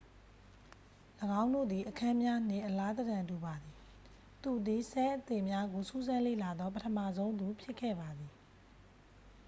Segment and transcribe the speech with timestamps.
[1.41, 3.77] ၎င်းတို့သည် အခန်းများနှင့် အလားသဏ္ဍာန်တူပါသည်
[4.43, 8.31] သူသည် ဆဲလ်အသေများကိုစူးစမ်းလေ့လာသော ပထမဆုံးသူဖြစ်ခဲ့ပါသည်